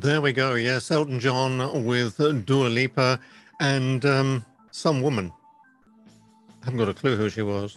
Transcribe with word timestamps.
There 0.00 0.22
we 0.22 0.32
go. 0.32 0.54
Yes, 0.54 0.90
Elton 0.90 1.20
John 1.20 1.84
with 1.84 2.18
uh, 2.18 2.32
Dua 2.32 2.68
Lipa 2.68 3.20
and 3.60 4.02
um, 4.06 4.44
some 4.70 5.02
woman. 5.02 5.30
I 6.62 6.64
haven't 6.64 6.78
got 6.78 6.88
a 6.88 6.94
clue 6.94 7.14
who 7.14 7.28
she 7.28 7.42
was. 7.42 7.76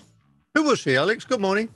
Who 0.54 0.64
was 0.64 0.80
she, 0.80 0.96
Alex? 0.96 1.26
Good 1.26 1.42
morning. 1.42 1.68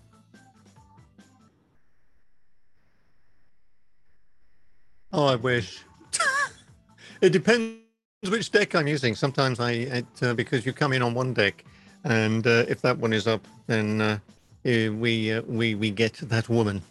Oh, 5.12 5.26
I 5.26 5.36
wish. 5.36 5.84
it 7.22 7.32
depends 7.32 7.82
which 8.30 8.50
deck 8.50 8.76
I'm 8.76 8.88
using. 8.88 9.16
Sometimes 9.16 9.60
I, 9.60 9.72
it, 9.72 10.06
uh, 10.22 10.34
because 10.36 10.66
you 10.66 10.72
come 10.72 10.94
in 10.94 11.02
on 11.02 11.14
one 11.14 11.34
deck, 11.34 11.66
and 12.06 12.48
uh, 12.48 12.64
if 12.70 12.82
that 12.82 12.98
one 12.98 13.12
is 13.12 13.28
up, 13.28 13.46
then 13.68 14.00
uh, 14.00 14.20
eh, 14.64 14.88
we 14.88 15.34
uh, 15.34 15.42
we 15.42 15.76
we 15.76 15.92
get 15.92 16.14
that 16.14 16.48
woman. 16.48 16.82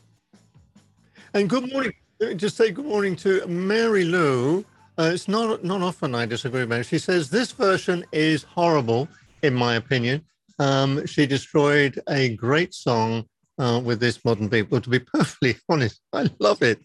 And 1.32 1.48
good 1.48 1.72
morning. 1.72 1.94
Just 2.34 2.56
say 2.56 2.72
good 2.72 2.84
morning 2.84 3.14
to 3.16 3.46
Mary 3.46 4.02
Lou. 4.02 4.64
Uh, 4.98 5.12
it's 5.14 5.28
not 5.28 5.62
not 5.62 5.82
often 5.82 6.16
I 6.16 6.26
disagree 6.26 6.64
with 6.64 6.78
her. 6.78 6.82
She 6.82 6.98
says 6.98 7.30
this 7.30 7.52
version 7.52 8.04
is 8.10 8.42
horrible, 8.42 9.06
in 9.44 9.54
my 9.54 9.76
opinion. 9.76 10.24
Um, 10.58 11.06
she 11.06 11.28
destroyed 11.28 12.00
a 12.08 12.34
great 12.34 12.74
song 12.74 13.24
uh, 13.60 13.80
with 13.84 14.00
this 14.00 14.24
modern 14.24 14.48
beat. 14.48 14.68
To 14.68 14.90
be 14.90 14.98
perfectly 14.98 15.58
honest, 15.68 16.00
I 16.12 16.28
love 16.40 16.60
it. 16.60 16.80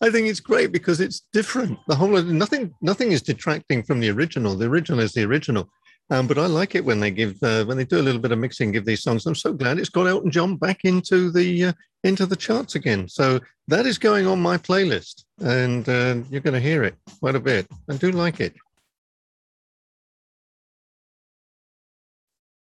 I 0.00 0.08
think 0.08 0.28
it's 0.28 0.38
great 0.38 0.70
because 0.70 1.00
it's 1.00 1.26
different. 1.32 1.76
The 1.88 1.96
whole 1.96 2.22
nothing 2.22 2.72
nothing 2.80 3.10
is 3.10 3.22
detracting 3.22 3.82
from 3.82 3.98
the 3.98 4.10
original. 4.10 4.54
The 4.54 4.66
original 4.66 5.00
is 5.00 5.14
the 5.14 5.24
original. 5.24 5.68
Um, 6.10 6.26
but 6.26 6.38
I 6.38 6.46
like 6.46 6.74
it 6.74 6.84
when 6.84 6.98
they 6.98 7.12
give 7.12 7.40
uh, 7.42 7.64
when 7.64 7.76
they 7.76 7.84
do 7.84 8.00
a 8.00 8.02
little 8.02 8.20
bit 8.20 8.32
of 8.32 8.38
mixing, 8.38 8.72
give 8.72 8.84
these 8.84 9.02
songs. 9.02 9.26
I'm 9.26 9.34
so 9.34 9.52
glad 9.52 9.78
it's 9.78 9.88
got 9.88 10.08
Elton 10.08 10.30
John 10.30 10.56
back 10.56 10.84
into 10.84 11.30
the 11.30 11.66
uh, 11.66 11.72
into 12.02 12.26
the 12.26 12.36
charts 12.36 12.74
again. 12.74 13.08
So 13.08 13.38
that 13.68 13.86
is 13.86 13.96
going 13.96 14.26
on 14.26 14.40
my 14.40 14.58
playlist, 14.58 15.24
and 15.38 15.88
uh, 15.88 16.16
you're 16.28 16.40
going 16.40 16.54
to 16.54 16.60
hear 16.60 16.82
it 16.82 16.96
quite 17.20 17.36
a 17.36 17.40
bit. 17.40 17.68
I 17.88 17.96
do 17.96 18.10
like 18.10 18.40
it. 18.40 18.54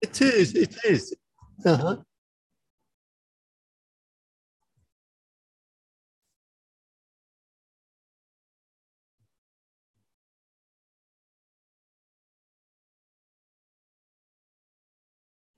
It 0.01 0.21
is. 0.21 0.55
It 0.55 0.75
is. 0.85 1.15
Uh-huh. 1.65 1.97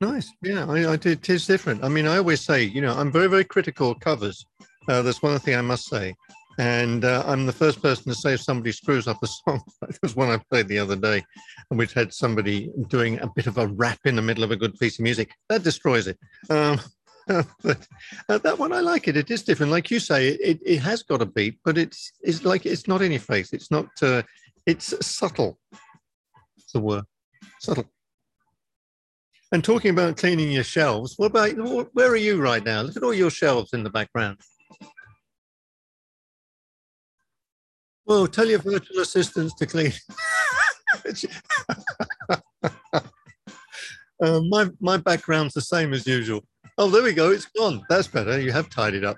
Nice. 0.06 0.32
Yeah, 0.44 0.66
I, 0.70 0.86
I. 0.86 0.94
It 0.94 1.30
is 1.30 1.48
different. 1.48 1.84
I 1.84 1.90
mean, 1.90 2.06
I 2.06 2.18
always 2.18 2.42
say, 2.42 2.64
you 2.64 2.80
know, 2.80 2.94
I'm 2.94 3.12
very, 3.12 3.28
very 3.28 3.44
critical 3.44 3.90
of 3.90 4.00
covers. 4.00 4.46
Uh, 4.88 5.02
that's 5.02 5.24
one 5.24 5.40
thing 5.40 5.56
I 5.56 5.62
must 5.62 5.90
say. 5.90 6.14
And 6.60 7.04
uh, 7.04 7.24
I'm 7.26 7.48
the 7.48 7.52
first 7.52 7.82
person 7.82 8.04
to 8.06 8.14
say 8.14 8.36
if 8.36 8.42
somebody 8.42 8.72
screws 8.72 9.08
up 9.08 9.18
a 9.24 9.28
song. 9.40 9.64
There 9.82 10.00
was 10.04 10.16
one 10.16 10.30
I 10.30 10.38
played 10.52 10.68
the 10.68 10.78
other 10.78 10.96
day, 10.96 11.24
and 11.72 11.80
which 11.80 11.94
had 11.94 12.14
somebody 12.14 12.72
doing 12.88 13.20
a 13.20 13.28
bit 13.36 13.48
of 13.48 13.58
a 13.58 13.66
rap 13.66 13.98
in 14.06 14.16
the 14.16 14.22
middle 14.22 14.44
of 14.44 14.52
a 14.52 14.56
good 14.56 14.78
piece 14.78 15.00
of 15.00 15.04
music. 15.04 15.32
That 15.50 15.64
destroys 15.64 16.06
it. 16.06 16.20
Um, 16.52 16.80
but 17.64 17.88
uh, 18.30 18.38
that 18.38 18.60
one 18.60 18.74
I 18.74 18.82
like 18.82 19.08
it. 19.08 19.18
It 19.18 19.32
is 19.32 19.42
different, 19.42 19.72
like 19.72 19.90
you 19.90 20.00
say. 20.00 20.28
It, 20.30 20.60
it 20.64 20.82
has 20.82 21.02
got 21.02 21.24
a 21.24 21.26
beat, 21.26 21.58
but 21.66 21.80
it's 21.80 22.12
it's 22.22 22.46
like 22.46 22.68
it's 22.68 22.88
not 22.88 23.02
in 23.02 23.12
your 23.12 23.22
face. 23.22 23.54
It's 23.54 23.72
not. 23.72 23.88
Uh, 24.04 24.22
it's 24.68 24.94
subtle. 25.06 25.58
It's 26.58 26.74
the 26.74 26.80
word. 26.80 27.06
Subtle. 27.60 27.90
And 29.56 29.64
talking 29.64 29.92
about 29.92 30.18
cleaning 30.18 30.52
your 30.52 30.66
shelves, 30.66 31.14
what 31.16 31.28
about 31.28 31.54
where 31.94 32.10
are 32.10 32.18
you 32.18 32.42
right 32.42 32.62
now? 32.62 32.82
Look 32.82 32.98
at 32.98 33.04
all 33.04 33.14
your 33.14 33.30
shelves 33.30 33.72
in 33.72 33.84
the 33.84 33.90
background. 33.90 34.38
Well, 38.06 38.28
tell 38.28 38.48
your 38.50 38.60
virtual 38.60 39.00
assistants 39.00 39.54
to 39.54 39.66
clean. 39.66 39.94
uh, 44.22 44.42
my 44.42 44.70
my 44.82 44.98
background's 44.98 45.54
the 45.54 45.62
same 45.62 45.94
as 45.94 46.06
usual. 46.06 46.44
Oh, 46.78 46.90
there 46.90 47.04
we 47.04 47.14
go. 47.14 47.32
It's 47.32 47.46
gone. 47.46 47.82
That's 47.88 48.10
better. 48.10 48.38
You 48.38 48.52
have 48.52 48.70
tidied 48.70 49.06
up. 49.06 49.16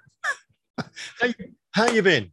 how, 1.19 1.29
how 1.71 1.87
you 1.87 2.03
been? 2.03 2.31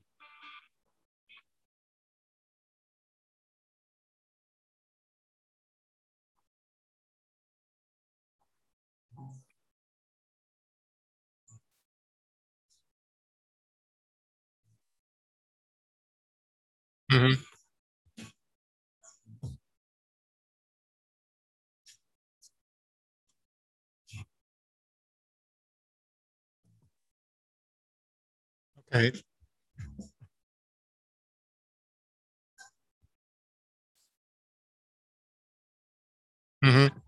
Mhm. 17.14 17.44
Okay. 28.92 29.12
Mhm. 36.62 37.03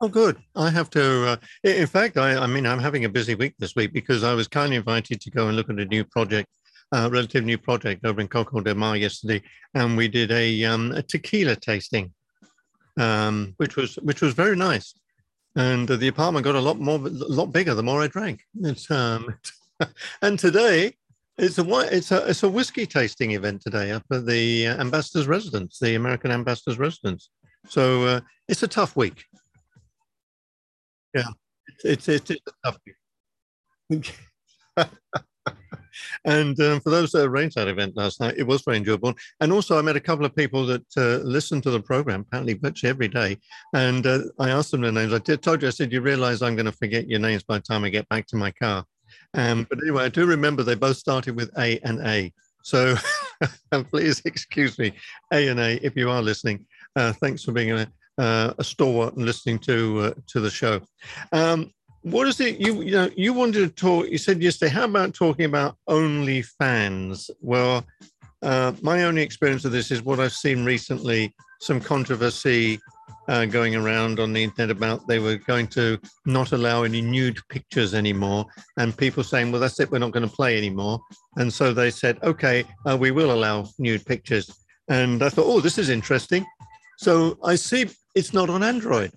Oh, 0.00 0.08
good. 0.08 0.36
I 0.54 0.70
have 0.70 0.90
to. 0.90 1.26
Uh, 1.26 1.36
in 1.64 1.86
fact, 1.88 2.16
I, 2.16 2.36
I 2.36 2.46
mean, 2.46 2.66
I'm 2.66 2.78
having 2.78 3.04
a 3.04 3.08
busy 3.08 3.34
week 3.34 3.54
this 3.58 3.74
week 3.74 3.92
because 3.92 4.22
I 4.22 4.32
was 4.32 4.46
kindly 4.46 4.76
invited 4.76 5.20
to 5.20 5.30
go 5.30 5.48
and 5.48 5.56
look 5.56 5.70
at 5.70 5.80
a 5.80 5.84
new 5.84 6.04
project, 6.04 6.48
uh, 6.92 7.08
relative 7.10 7.44
new 7.44 7.58
project 7.58 8.04
over 8.04 8.20
in 8.20 8.28
Coco 8.28 8.60
de 8.60 8.74
Mar 8.76 8.96
yesterday, 8.96 9.42
and 9.74 9.96
we 9.96 10.06
did 10.06 10.30
a, 10.30 10.64
um, 10.64 10.92
a 10.92 11.02
tequila 11.02 11.56
tasting, 11.56 12.12
um, 12.96 13.54
which 13.56 13.74
was 13.74 13.96
which 13.96 14.20
was 14.20 14.34
very 14.34 14.54
nice. 14.54 14.94
And 15.56 15.90
uh, 15.90 15.96
the 15.96 16.06
apartment 16.06 16.44
got 16.44 16.54
a 16.54 16.60
lot 16.60 16.78
more, 16.78 16.98
a 16.98 17.08
lot 17.08 17.46
bigger 17.46 17.74
the 17.74 17.82
more 17.82 18.00
I 18.00 18.06
drank. 18.06 18.42
It's 18.60 18.88
um, 18.92 19.34
and 20.22 20.38
today 20.38 20.94
it's 21.38 21.58
a 21.58 21.68
it's 21.92 22.12
a 22.12 22.24
it's 22.28 22.44
a 22.44 22.48
whiskey 22.48 22.86
tasting 22.86 23.32
event 23.32 23.62
today 23.62 23.90
up 23.90 24.04
at 24.12 24.26
the 24.26 24.68
ambassador's 24.68 25.26
residence, 25.26 25.80
the 25.80 25.96
American 25.96 26.30
ambassador's 26.30 26.78
residence. 26.78 27.30
So 27.66 28.04
uh, 28.04 28.20
it's 28.46 28.62
a 28.62 28.68
tough 28.68 28.94
week. 28.94 29.24
Yeah, 31.18 31.28
it's 31.84 32.08
it's, 32.08 32.30
it's 32.30 32.42
a 32.46 32.52
tough 32.64 32.78
and 36.24 36.60
um, 36.60 36.80
for 36.80 36.90
those 36.90 37.12
that 37.12 37.24
arranged 37.24 37.56
that 37.56 37.68
event 37.68 37.96
last 37.96 38.20
night, 38.20 38.34
it 38.36 38.46
was 38.46 38.62
very 38.62 38.76
enjoyable. 38.76 39.14
And 39.40 39.52
also, 39.52 39.78
I 39.78 39.82
met 39.82 39.96
a 39.96 40.00
couple 40.00 40.24
of 40.24 40.34
people 40.34 40.66
that 40.66 40.84
uh, 40.96 41.24
listen 41.24 41.60
to 41.62 41.70
the 41.70 41.80
program 41.80 42.20
apparently 42.20 42.54
virtually 42.54 42.90
every 42.90 43.08
day. 43.08 43.38
And 43.74 44.06
uh, 44.06 44.20
I 44.38 44.50
asked 44.50 44.70
them 44.70 44.82
their 44.82 44.92
names. 44.92 45.12
I 45.12 45.18
did, 45.18 45.42
told 45.42 45.62
you, 45.62 45.68
I 45.68 45.72
said, 45.72 45.92
you 45.92 46.00
realize 46.00 46.42
I'm 46.42 46.56
going 46.56 46.66
to 46.66 46.72
forget 46.72 47.08
your 47.08 47.20
names 47.20 47.42
by 47.42 47.58
the 47.58 47.64
time 47.64 47.84
I 47.84 47.88
get 47.88 48.08
back 48.08 48.26
to 48.28 48.36
my 48.36 48.50
car. 48.50 48.84
Um, 49.34 49.66
but 49.68 49.78
anyway, 49.82 50.04
I 50.04 50.08
do 50.08 50.26
remember 50.26 50.62
they 50.62 50.74
both 50.74 50.96
started 50.96 51.36
with 51.36 51.50
A 51.58 51.78
and 51.80 52.00
A. 52.06 52.32
So 52.62 52.96
please 53.90 54.20
excuse 54.24 54.78
me, 54.78 54.92
A 55.32 55.48
and 55.48 55.60
A, 55.60 55.84
if 55.84 55.96
you 55.96 56.10
are 56.10 56.22
listening. 56.22 56.66
Uh, 56.96 57.12
thanks 57.14 57.42
for 57.42 57.52
being 57.52 57.72
a, 57.72 57.90
uh, 58.18 58.52
a 58.58 58.64
stalwart 58.64 59.14
and 59.16 59.24
listening 59.24 59.58
to 59.60 60.00
uh, 60.00 60.14
to 60.26 60.40
the 60.40 60.50
show. 60.50 60.80
Um, 61.32 61.72
what 62.02 62.28
is 62.28 62.40
it 62.40 62.60
you 62.60 62.82
you 62.82 62.92
know 62.92 63.10
you 63.16 63.32
wanted 63.32 63.60
to 63.60 63.68
talk? 63.68 64.08
You 64.08 64.18
said 64.18 64.42
yesterday. 64.42 64.72
How 64.72 64.84
about 64.84 65.14
talking 65.14 65.46
about 65.46 65.76
OnlyFans? 65.88 67.30
Well, 67.40 67.84
uh, 68.42 68.72
my 68.82 69.04
only 69.04 69.22
experience 69.22 69.64
of 69.64 69.72
this 69.72 69.90
is 69.90 70.02
what 70.02 70.20
I've 70.20 70.32
seen 70.32 70.64
recently. 70.64 71.34
Some 71.60 71.80
controversy 71.80 72.78
uh, 73.28 73.44
going 73.44 73.74
around 73.74 74.20
on 74.20 74.32
the 74.32 74.42
internet 74.42 74.70
about 74.70 75.06
they 75.06 75.18
were 75.18 75.36
going 75.36 75.66
to 75.68 75.98
not 76.24 76.52
allow 76.52 76.82
any 76.82 77.00
nude 77.00 77.40
pictures 77.48 77.94
anymore, 77.94 78.46
and 78.78 78.96
people 78.96 79.22
saying, 79.24 79.52
"Well, 79.52 79.60
that's 79.60 79.80
it. 79.80 79.90
We're 79.90 79.98
not 79.98 80.12
going 80.12 80.28
to 80.28 80.34
play 80.34 80.56
anymore." 80.56 81.00
And 81.36 81.52
so 81.52 81.72
they 81.72 81.90
said, 81.90 82.18
"Okay, 82.22 82.64
uh, 82.88 82.96
we 82.96 83.10
will 83.10 83.32
allow 83.32 83.68
nude 83.78 84.06
pictures." 84.06 84.50
And 84.88 85.22
I 85.22 85.28
thought, 85.28 85.46
"Oh, 85.46 85.60
this 85.60 85.78
is 85.78 85.88
interesting." 85.88 86.46
So 86.98 87.38
I 87.44 87.54
see 87.54 87.88
it's 88.16 88.34
not 88.34 88.50
on 88.50 88.64
Android. 88.64 89.12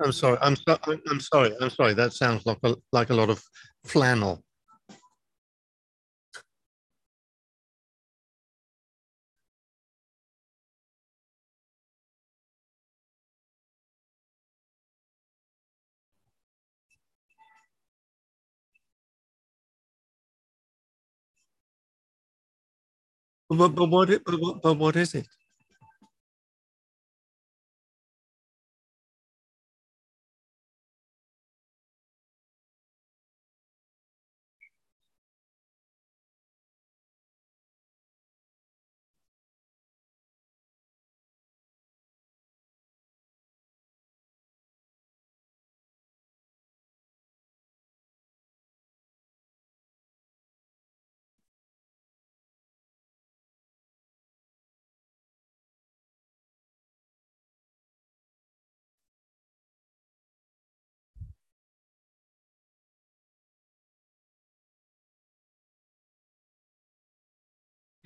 I'm 0.00 0.12
sorry. 0.12 0.38
I'm, 0.40 0.54
so, 0.54 0.78
I'm 0.86 1.20
sorry. 1.20 1.52
I'm 1.60 1.70
sorry. 1.70 1.94
That 1.94 2.12
sounds 2.12 2.46
like 2.46 2.58
a, 2.62 2.76
like 2.92 3.10
a 3.10 3.14
lot 3.14 3.30
of 3.30 3.42
flannel. 3.84 4.44
But, 23.50 23.70
but 23.70 23.86
what? 23.90 24.10
It, 24.10 24.22
but, 24.26 24.62
but 24.62 24.74
what 24.78 24.96
is 24.96 25.14
it? 25.16 25.28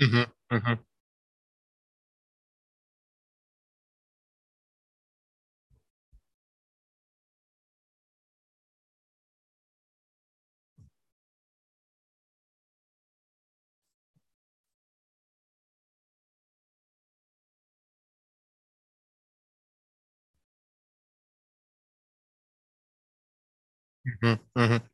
Mm-hmm, 0.01 0.25
mm-hmm. 0.53 0.75
Mm-hmm, 24.07 24.35
mm-hmm. 24.61 24.94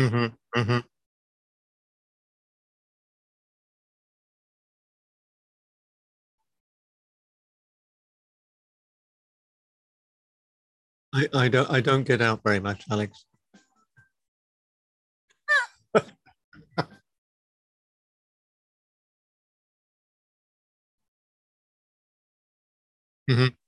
Mm-hmm, 0.00 0.60
mm-hmm. 0.60 0.78
I, 11.14 11.28
I 11.34 11.48
don't 11.48 11.70
I 11.70 11.80
don't 11.80 12.04
get 12.04 12.20
out 12.22 12.42
very 12.44 12.60
much, 12.60 12.84
Alex. 12.90 13.24
Mm-hmm. 23.30 23.59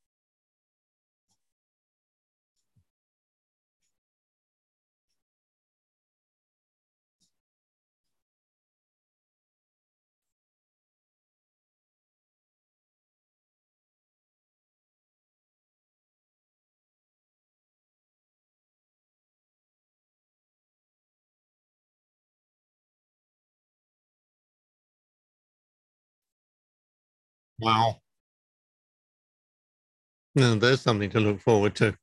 Wow. 27.63 28.01
No, 30.35 30.55
there's 30.57 30.81
something 30.83 31.11
to 31.11 31.21
look 31.21 31.41
forward 31.41 31.75
to. 31.77 31.97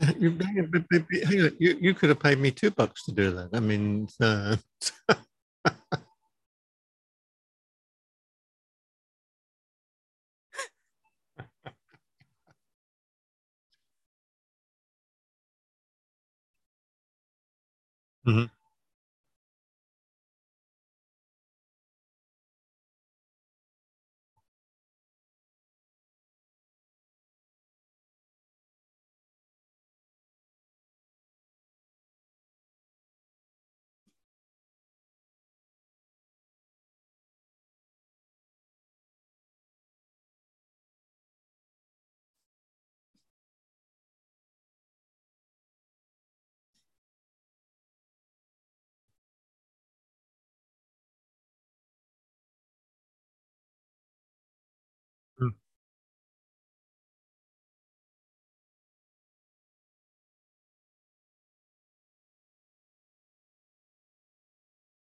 You, 0.20 1.52
you, 1.58 1.78
you 1.80 1.94
could 1.94 2.10
have 2.10 2.20
paid 2.20 2.38
me 2.38 2.50
two 2.52 2.70
bucks 2.70 3.04
to 3.04 3.12
do 3.12 3.30
that. 3.32 3.50
I 3.52 3.60
mean, 3.60 4.08
uh... 4.20 4.56
mm-hmm. 18.26 18.57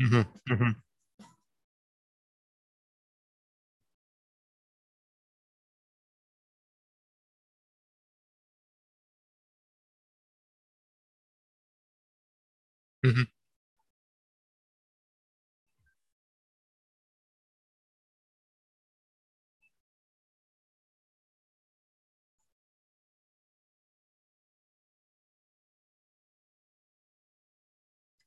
hmm 0.00 0.22
hmm 0.48 0.72
hmm 13.04 13.37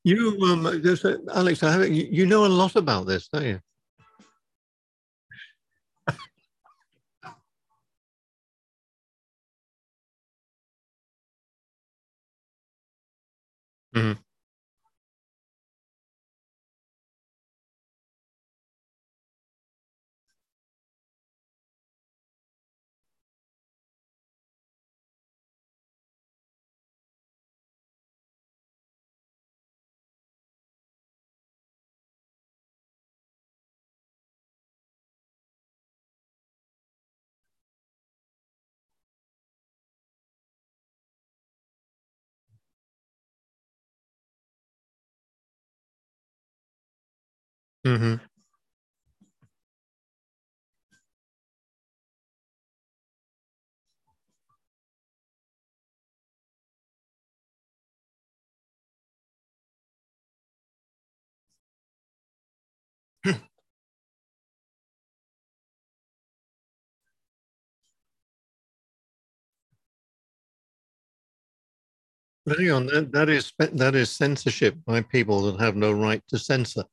You, 0.03 0.37
um, 0.43 0.81
just, 0.83 1.05
uh, 1.05 1.17
Alex, 1.33 1.63
I 1.63 1.71
have, 1.73 1.87
you, 1.89 2.07
you 2.11 2.25
know 2.25 2.45
a 2.45 2.47
lot 2.49 2.75
about 2.75 3.07
this, 3.07 3.27
don't 3.29 3.45
you? 3.45 3.59
hmm 13.95 14.13
hmm 47.85 48.15
Hang 72.47 72.71
on, 72.71 72.85
that, 72.87 73.11
that 73.13 73.29
is 73.29 73.53
that 73.59 73.95
is 73.95 74.11
censorship 74.11 74.75
by 74.85 75.01
people 75.01 75.51
that 75.51 75.61
have 75.63 75.75
no 75.75 75.91
right 75.93 76.21
to 76.29 76.39
censor. 76.39 76.83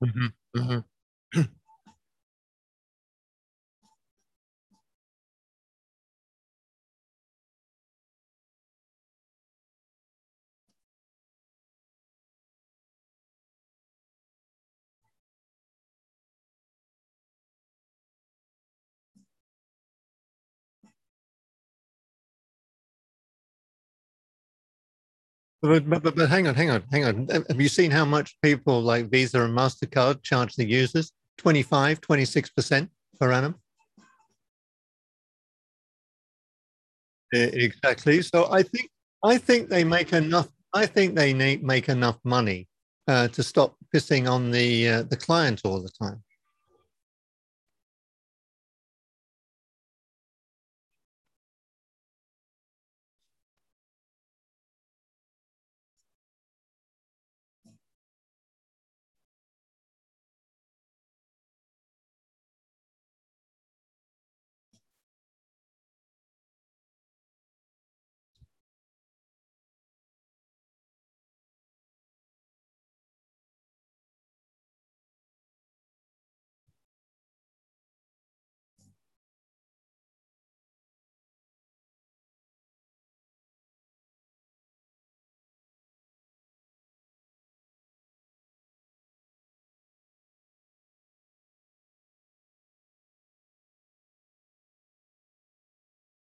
Hmm 0.00 0.28
hmm 0.56 0.80
But, 25.66 25.88
but, 25.88 26.14
but, 26.14 26.28
hang 26.28 26.46
on, 26.46 26.54
hang 26.54 26.70
on, 26.70 26.84
hang 26.92 27.04
on. 27.04 27.28
Have 27.28 27.60
you 27.60 27.68
seen 27.68 27.90
how 27.90 28.04
much 28.04 28.36
people 28.42 28.80
like 28.82 29.10
Visa 29.10 29.42
and 29.42 29.56
MasterCard 29.56 30.22
charge 30.22 30.54
the 30.54 30.64
users? 30.64 31.12
25, 31.38 32.00
26% 32.00 32.88
per 33.18 33.32
annum? 33.32 33.54
Exactly. 37.32 38.22
So 38.22 38.50
I 38.50 38.62
think 38.62 38.90
I 39.24 39.38
think 39.38 39.68
they 39.68 39.84
make 39.84 40.12
enough. 40.12 40.48
I 40.72 40.86
think 40.86 41.14
they 41.14 41.32
need 41.32 41.62
make 41.62 41.88
enough 41.88 42.18
money 42.24 42.68
uh, 43.08 43.28
to 43.28 43.42
stop 43.42 43.76
pissing 43.94 44.30
on 44.30 44.50
the 44.50 44.88
uh, 44.88 45.02
the 45.02 45.16
client 45.16 45.62
all 45.64 45.82
the 45.82 45.90
time. 45.90 46.22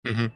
Mm-hmm. 0.06 0.26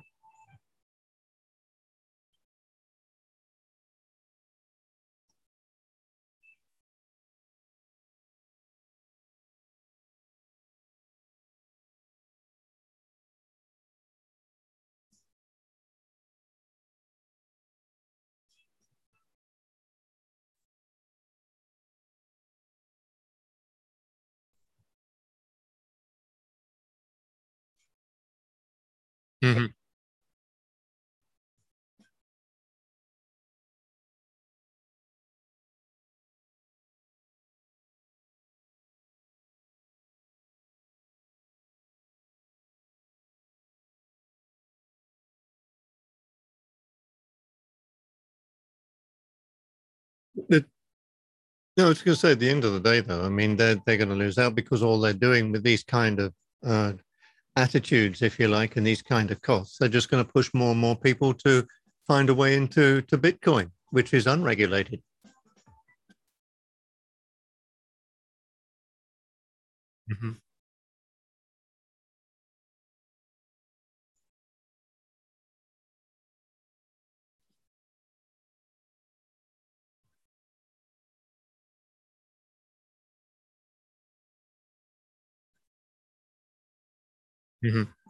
The, 50.49 50.65
no, 51.77 51.87
I 51.87 51.89
was 51.89 52.03
going 52.03 52.15
to 52.15 52.21
say 52.21 52.33
at 52.33 52.41
the 52.41 52.51
end 52.51 52.65
of 52.65 52.73
the 52.73 52.81
day, 52.81 53.01
though, 53.01 53.25
I 53.25 53.29
mean, 53.29 53.57
they're, 53.57 53.77
they're 53.87 53.97
going 53.97 54.09
to 54.09 54.15
lose 54.15 54.39
out 54.39 54.55
because 54.55 54.83
all 54.83 55.01
they're 55.01 55.13
doing 55.13 55.51
with 55.51 55.63
these 55.63 55.83
kind 55.83 56.21
of 56.21 56.33
uh, 56.65 56.93
attitudes, 57.57 58.23
if 58.23 58.39
you 58.39 58.49
like, 58.49 58.77
and 58.77 58.87
these 58.87 59.03
kind 59.03 59.31
of 59.31 59.43
costs, 59.43 59.79
they're 59.79 59.89
just 59.89 60.11
going 60.11 60.25
to 60.25 60.33
push 60.33 60.53
more 60.55 60.73
and 60.73 60.81
more 60.81 60.97
people 60.97 61.35
to 61.35 61.67
find 62.07 62.31
a 62.31 62.35
way 62.35 62.55
into 62.55 63.03
to 63.03 63.19
Bitcoin, 63.19 63.71
which 63.91 64.15
is 64.15 64.27
unregulated. 64.27 65.03
Mm-hmm. 70.11 70.33
Mm-hmm. 87.65 88.04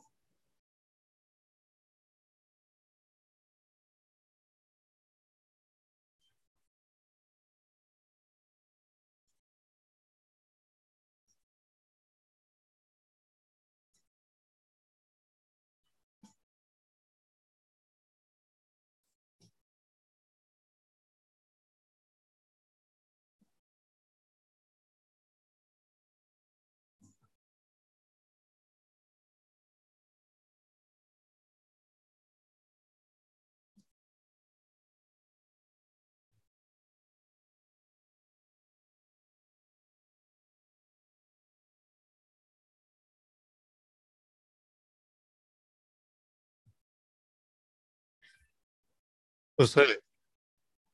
Well, 49.59 49.69
certainly. 49.69 49.97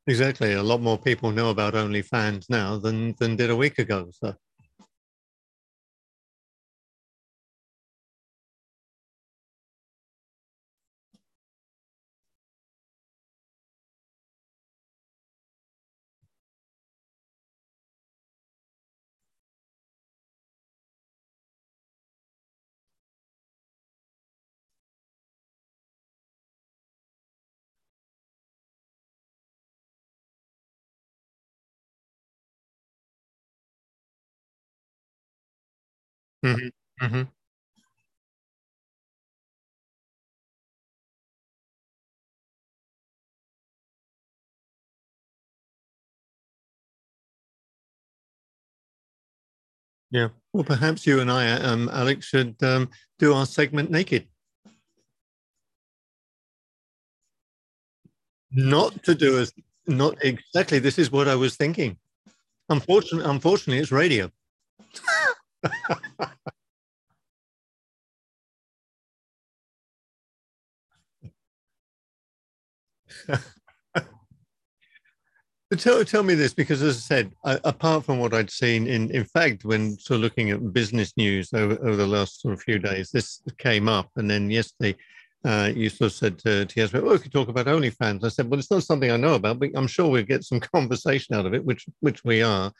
Exactly. 0.07 0.53
A 0.55 0.62
lot 0.62 0.81
more 0.81 0.99
people 0.99 1.31
know 1.31 1.51
about 1.51 1.75
OnlyFans 1.75 2.51
now 2.51 2.79
than 2.79 3.14
than 3.18 3.37
did 3.37 3.51
a 3.51 3.57
week 3.57 3.79
ago. 3.79 4.11
So. 4.12 4.35
Mm-hmm. 36.44 37.05
Mm-hmm. 37.05 37.22
Yeah. 50.11 50.29
Well, 50.53 50.64
perhaps 50.64 51.07
you 51.07 51.20
and 51.20 51.31
I, 51.31 51.53
um, 51.53 51.88
Alex, 51.92 52.26
should 52.26 52.57
um, 52.62 52.90
do 53.18 53.33
our 53.33 53.46
segment 53.46 53.90
naked. 53.90 54.26
Not 58.50 59.05
to 59.05 59.14
do 59.14 59.38
as 59.38 59.53
not 59.87 60.16
exactly. 60.24 60.81
This 60.81 60.98
is 60.98 61.12
what 61.12 61.29
I 61.29 61.37
was 61.37 61.57
thinking. 61.57 61.96
Unfortunately, 62.68 63.29
unfortunately, 63.31 63.81
it's 63.81 63.92
radio. 63.92 64.31
Tell, 75.79 76.05
tell 76.05 76.25
me 76.25 76.35
this 76.35 76.53
because, 76.53 76.83
as 76.83 76.97
I 76.97 77.01
said, 77.01 77.33
apart 77.45 78.05
from 78.05 78.19
what 78.19 78.35
I'd 78.35 78.51
seen 78.51 78.88
in, 78.88 79.09
in 79.12 79.25
fact, 79.25 79.64
when 79.64 79.97
sort 80.01 80.16
of 80.16 80.23
looking 80.23 80.51
at 80.51 80.73
business 80.73 81.16
news 81.16 81.53
over, 81.53 81.75
over 81.87 81.95
the 81.95 82.09
last 82.09 82.40
sort 82.40 82.55
of 82.55 82.61
few 82.61 82.81
days, 82.81 83.12
this 83.12 83.40
came 83.57 83.88
up, 83.88 84.11
and 84.16 84.29
then 84.29 84.51
yesterday, 84.51 84.97
uh, 85.45 85.71
you 85.73 85.88
sort 85.88 86.11
of 86.11 86.12
said 86.12 86.38
to, 86.40 86.66
to 86.66 86.90
"Oh, 86.99 87.12
we 87.12 87.19
could 87.21 87.33
talk 87.33 87.47
about 87.47 87.66
OnlyFans." 87.66 88.25
I 88.25 88.29
said, 88.31 88.51
"Well, 88.51 88.59
it's 88.59 88.71
not 88.71 88.83
something 88.83 89.12
I 89.12 89.16
know 89.16 89.35
about, 89.35 89.61
but 89.61 89.71
I'm 89.77 89.87
sure 89.87 90.09
we'll 90.09 90.25
get 90.25 90.43
some 90.43 90.59
conversation 90.75 91.37
out 91.37 91.47
of 91.47 91.55
it, 91.55 91.64
which 91.64 91.87
which 92.01 92.25
we 92.25 92.43
are." 92.43 92.73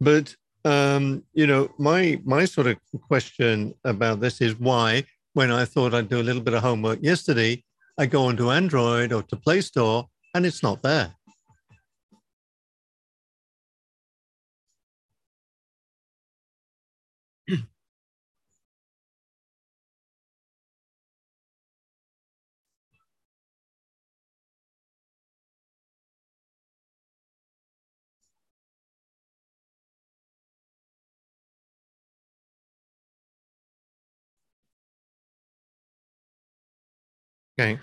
But 0.00 0.32
um, 0.64 1.24
you 1.34 1.48
know, 1.48 1.68
my 1.78 2.20
my 2.24 2.44
sort 2.44 2.68
of 2.68 2.76
question 3.08 3.74
about 3.84 4.20
this 4.20 4.40
is 4.40 4.54
why, 4.58 5.04
when 5.32 5.50
I 5.50 5.64
thought 5.64 5.94
I'd 5.94 6.08
do 6.08 6.20
a 6.20 6.22
little 6.22 6.42
bit 6.42 6.54
of 6.54 6.62
homework 6.62 7.02
yesterday, 7.02 7.64
I 7.98 8.06
go 8.06 8.26
onto 8.26 8.50
Android 8.50 9.12
or 9.12 9.22
to 9.22 9.36
Play 9.36 9.62
Store, 9.62 10.06
and 10.34 10.44
it's 10.44 10.62
not 10.62 10.82
there. 10.82 11.15
Okay. 37.58 37.78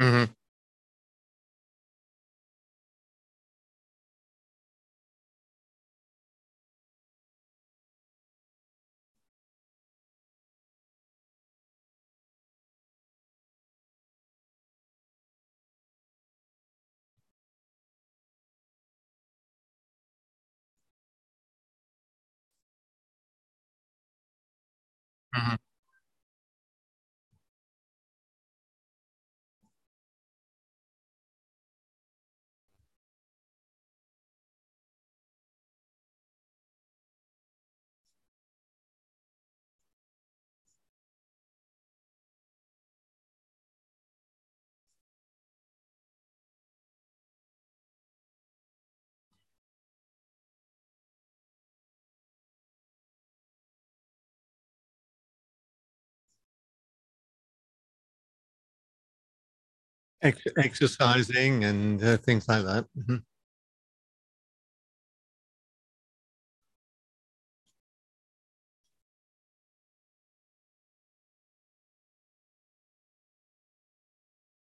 Mm-hmm. 0.00 0.32
Mm-hmm. 25.34 25.71
Ex- 60.22 60.40
exercising 60.56 61.64
and 61.64 62.02
uh, 62.02 62.16
things 62.16 62.48
like 62.48 62.64
that. 62.64 62.86
Mm-hmm. 62.98 63.16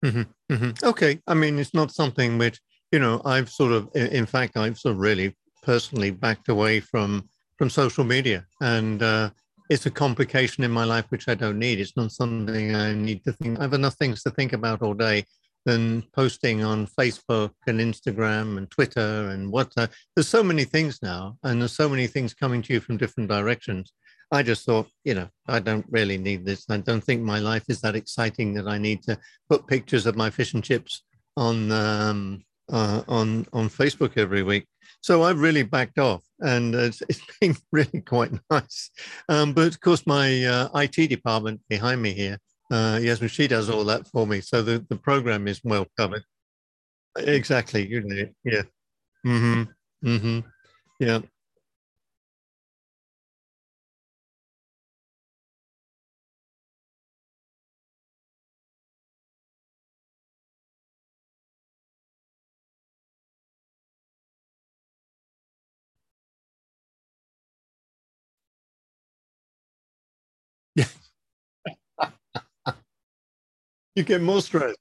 Mm-hmm. 0.03 0.53
Mm-hmm. 0.53 0.87
Okay. 0.87 1.19
I 1.27 1.33
mean, 1.33 1.57
it's 1.59 1.73
not 1.73 1.91
something 1.91 2.37
which, 2.37 2.59
you 2.91 2.99
know, 2.99 3.21
I've 3.25 3.49
sort 3.49 3.71
of, 3.71 3.89
in 3.95 4.25
fact, 4.25 4.57
I've 4.57 4.77
sort 4.77 4.93
of 4.95 4.99
really 5.01 5.35
personally 5.63 6.11
backed 6.11 6.49
away 6.49 6.79
from 6.79 7.27
from 7.57 7.69
social 7.69 8.03
media, 8.03 8.45
and 8.61 9.01
uh, 9.01 9.29
it's 9.69 9.85
a 9.85 9.91
complication 9.91 10.63
in 10.63 10.71
my 10.71 10.83
life 10.83 11.05
which 11.09 11.27
I 11.27 11.35
don't 11.35 11.59
need. 11.59 11.79
It's 11.79 11.97
not 11.97 12.11
something 12.11 12.75
I 12.75 12.93
need 12.93 13.23
to 13.25 13.33
think. 13.33 13.59
I 13.59 13.63
have 13.63 13.73
enough 13.73 13.95
things 13.95 14.23
to 14.23 14.29
think 14.31 14.53
about 14.53 14.81
all 14.81 14.93
day 14.93 15.25
than 15.65 16.03
posting 16.13 16.63
on 16.63 16.87
Facebook 16.87 17.51
and 17.67 17.79
Instagram 17.79 18.57
and 18.57 18.69
Twitter 18.69 19.29
and 19.29 19.51
what. 19.51 19.73
There's 19.75 20.27
so 20.27 20.43
many 20.43 20.63
things 20.63 20.99
now, 21.01 21.37
and 21.43 21.59
there's 21.59 21.75
so 21.75 21.89
many 21.89 22.05
things 22.07 22.33
coming 22.33 22.61
to 22.63 22.73
you 22.73 22.79
from 22.79 22.97
different 22.97 23.29
directions 23.29 23.91
I 24.31 24.43
just 24.43 24.65
thought, 24.65 24.87
you 25.03 25.13
know, 25.13 25.29
I 25.47 25.59
don't 25.59 25.85
really 25.89 26.17
need 26.17 26.45
this. 26.45 26.65
I 26.69 26.77
don't 26.77 27.03
think 27.03 27.21
my 27.21 27.39
life 27.39 27.65
is 27.69 27.81
that 27.81 27.95
exciting 27.95 28.53
that 28.55 28.67
I 28.67 28.77
need 28.77 29.03
to 29.03 29.17
put 29.49 29.67
pictures 29.67 30.05
of 30.05 30.15
my 30.15 30.29
fish 30.29 30.53
and 30.53 30.63
chips 30.63 31.03
on 31.37 31.71
um, 31.71 32.43
uh, 32.71 33.03
on 33.07 33.45
on 33.53 33.69
Facebook 33.69 34.17
every 34.17 34.43
week. 34.43 34.65
So 35.01 35.23
I've 35.23 35.39
really 35.39 35.63
backed 35.63 35.99
off, 35.99 36.23
and 36.41 36.75
it's, 36.75 37.01
it's 37.09 37.21
been 37.41 37.55
really 37.71 38.01
quite 38.01 38.31
nice. 38.51 38.91
Um, 39.29 39.53
but 39.53 39.67
of 39.67 39.79
course, 39.81 40.05
my 40.05 40.43
uh, 40.43 40.69
IT 40.75 41.09
department 41.09 41.61
behind 41.69 42.01
me 42.01 42.13
here, 42.13 42.37
uh, 42.71 42.99
Yasmin, 43.01 43.29
she 43.29 43.47
does 43.47 43.69
all 43.69 43.83
that 43.85 44.07
for 44.07 44.25
me. 44.25 44.41
So 44.41 44.61
the, 44.61 44.85
the 44.89 44.97
program 44.97 45.47
is 45.47 45.61
well 45.63 45.85
covered. 45.97 46.23
Exactly, 47.17 47.87
you 47.87 48.01
know, 48.01 48.27
yeah. 48.43 48.63
Mm-hmm. 49.25 49.63
Mm-hmm. 50.07 50.39
Yeah. 50.99 51.19
You 73.95 74.03
get 74.03 74.21
more 74.21 74.41
stress. 74.41 74.75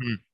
Hmm. 0.00 0.29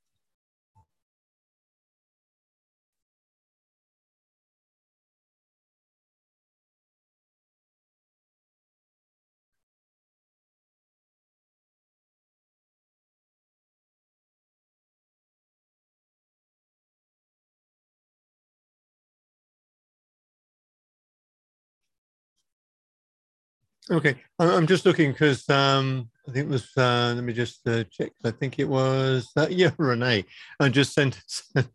Okay, 23.89 24.17
I'm 24.41 24.67
just 24.67 24.85
looking 24.85 25.13
because 25.13 25.49
um, 25.49 26.11
I 26.29 26.33
think 26.33 26.49
it 26.49 26.51
was. 26.51 26.77
Uh, 26.77 27.13
let 27.15 27.23
me 27.23 27.33
just 27.33 27.61
uh, 27.69 27.85
check. 27.85 28.11
I 28.25 28.33
think 28.33 28.59
it 28.59 28.69
was. 28.69 29.31
Uh, 29.37 29.47
yeah, 29.51 29.71
Renee. 29.79 30.25
I 30.59 30.69
just 30.69 30.93
sent 30.93 31.21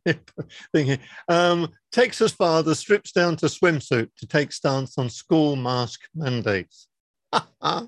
thinking. 0.74 1.00
Um, 1.30 1.70
Texas 1.94 2.34
father 2.34 2.76
strips 2.76 3.14
down 3.14 3.38
to 3.38 3.46
swimsuit 3.46 4.10
to 4.18 4.28
take 4.28 4.52
stance 4.52 4.98
on 4.98 5.10
school 5.10 5.56
mask 5.56 6.02
mandates. 6.14 6.88
uh, 7.32 7.86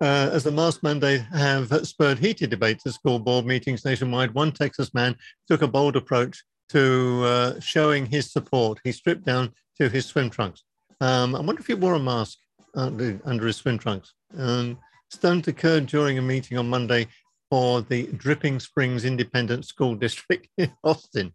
as 0.00 0.42
the 0.42 0.50
mask 0.50 0.82
mandate 0.82 1.22
have 1.32 1.86
spurred 1.86 2.18
heated 2.18 2.50
debates 2.50 2.84
at 2.84 2.94
school 2.94 3.20
board 3.20 3.46
meetings 3.46 3.84
nationwide, 3.84 4.34
one 4.34 4.50
Texas 4.50 4.92
man 4.92 5.14
took 5.48 5.62
a 5.62 5.68
bold 5.68 5.94
approach 5.94 6.42
to 6.70 7.22
uh, 7.24 7.60
showing 7.60 8.06
his 8.06 8.32
support. 8.32 8.80
He 8.82 8.90
stripped 8.90 9.24
down 9.24 9.52
to 9.80 9.88
his 9.88 10.04
swim 10.06 10.30
trunks. 10.30 10.64
Um, 11.00 11.36
I 11.36 11.40
wonder 11.40 11.60
if 11.60 11.68
he 11.68 11.74
wore 11.74 11.94
a 11.94 12.00
mask 12.00 12.38
under, 12.76 13.20
under 13.24 13.46
his 13.46 13.56
swim 13.56 13.78
trunks. 13.78 14.12
Um, 14.36 14.78
stunt 15.10 15.48
occurred 15.48 15.86
during 15.86 16.18
a 16.18 16.22
meeting 16.22 16.58
on 16.58 16.68
Monday 16.68 17.08
for 17.50 17.82
the 17.82 18.06
Dripping 18.08 18.60
Springs 18.60 19.04
Independent 19.04 19.64
School 19.64 19.94
District 19.94 20.46
in 20.58 20.72
Austin. 20.84 21.32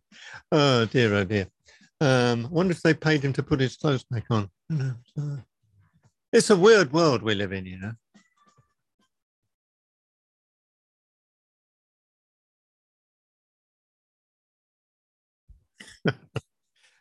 Oh 0.51 0.85
dear, 0.85 1.13
oh 1.15 1.23
dear. 1.23 1.47
Um, 1.99 2.45
I 2.45 2.49
wonder 2.49 2.71
if 2.71 2.81
they 2.81 2.93
paid 2.93 3.23
him 3.23 3.33
to 3.33 3.43
put 3.43 3.59
his 3.59 3.77
clothes 3.77 4.03
back 4.09 4.25
on. 4.29 4.49
It's 6.33 6.49
a 6.49 6.55
weird 6.55 6.93
world 6.93 7.21
we 7.21 7.35
live 7.35 7.51
in, 7.51 7.65
you 7.65 7.77
know. 7.77 7.91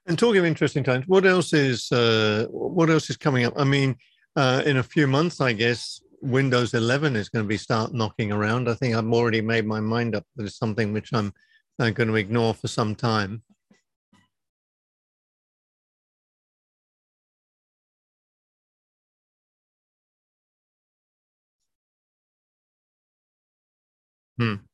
and 0.07 0.19
talking 0.19 0.41
of 0.41 0.45
interesting 0.45 0.85
times, 0.85 1.07
what 1.07 1.25
else 1.25 1.53
is 1.53 1.91
uh, 1.93 2.47
what 2.51 2.91
else 2.91 3.09
is 3.09 3.17
coming 3.17 3.45
up? 3.45 3.55
I 3.57 3.65
mean, 3.65 3.97
uh, 4.37 4.63
in 4.65 4.77
a 4.77 4.83
few 4.83 5.07
months, 5.07 5.41
I 5.41 5.53
guess 5.53 6.01
Windows 6.23 6.75
11 6.75 7.17
is 7.17 7.29
going 7.29 7.45
to 7.45 7.49
be 7.49 7.57
start 7.57 7.93
knocking 7.95 8.33
around. 8.33 8.69
I 8.69 8.75
think 8.75 8.95
I've 8.95 9.07
already 9.13 9.41
made 9.41 9.67
my 9.67 9.81
mind 9.81 10.15
up 10.15 10.25
that 10.37 10.47
it's 10.47 10.57
something 10.59 10.93
which 10.93 11.13
I'm 11.13 11.33
uh, 11.79 11.91
going 11.91 12.09
to 12.09 12.17
ignore 12.17 12.55
for 12.55 12.69
some 12.69 12.95
time. 12.95 13.43
Hmm. 24.39 24.70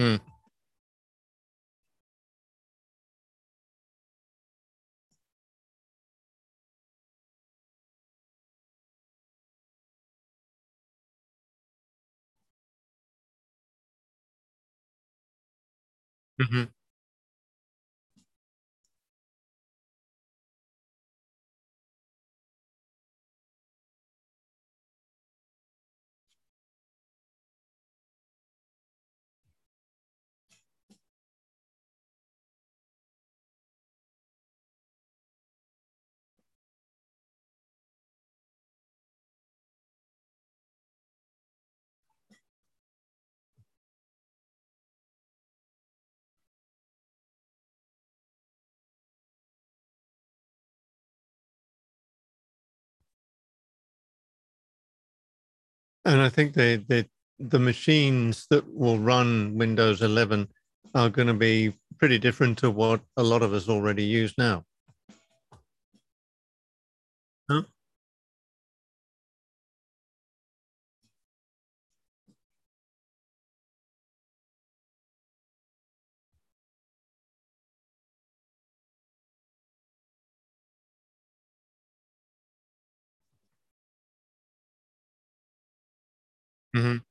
Hmm. 0.00 0.16
Mm-hmm. 16.40 16.79
And 56.04 56.20
I 56.20 56.28
think 56.28 56.54
they, 56.54 56.76
they, 56.76 57.08
the 57.38 57.58
machines 57.58 58.46
that 58.50 58.64
will 58.74 58.98
run 58.98 59.56
Windows 59.56 60.02
11 60.02 60.48
are 60.94 61.10
going 61.10 61.28
to 61.28 61.34
be 61.34 61.74
pretty 61.98 62.18
different 62.18 62.58
to 62.58 62.70
what 62.70 63.00
a 63.16 63.22
lot 63.22 63.42
of 63.42 63.52
us 63.52 63.68
already 63.68 64.04
use 64.04 64.34
now. 64.38 64.64
Huh? 67.50 67.62
Mm-hmm. 86.80 87.09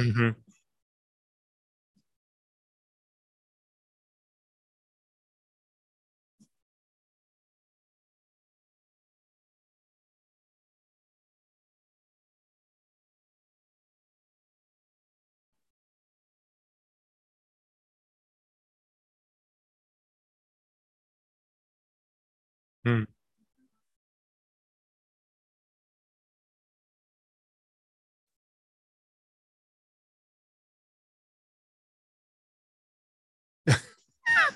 Mm-hmm. 0.00 0.30
Mm. 22.86 23.09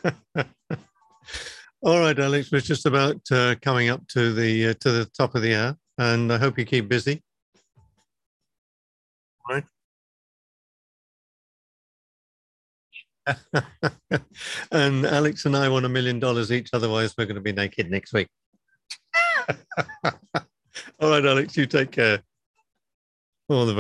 All 1.82 2.00
right, 2.00 2.18
Alex, 2.18 2.50
we're 2.52 2.60
just 2.60 2.86
about 2.86 3.20
uh, 3.30 3.54
coming 3.62 3.88
up 3.88 4.06
to 4.08 4.32
the 4.32 4.68
uh, 4.68 4.74
to 4.80 4.90
the 4.90 5.04
top 5.16 5.34
of 5.34 5.42
the 5.42 5.54
hour, 5.54 5.76
and 5.98 6.32
I 6.32 6.38
hope 6.38 6.58
you 6.58 6.64
keep 6.64 6.88
busy. 6.88 7.22
All 9.48 9.56
right. 9.56 9.64
and 14.72 15.06
Alex 15.06 15.46
and 15.46 15.56
I 15.56 15.68
want 15.70 15.86
a 15.86 15.88
million 15.88 16.20
dollars 16.20 16.52
each, 16.52 16.68
otherwise 16.74 17.14
we're 17.16 17.24
going 17.24 17.36
to 17.36 17.40
be 17.40 17.52
naked 17.52 17.90
next 17.90 18.12
week. 18.12 18.28
All 21.00 21.10
right, 21.10 21.24
Alex, 21.24 21.56
you 21.56 21.64
take 21.66 21.92
care. 21.92 22.22
All 23.48 23.64
the 23.64 23.72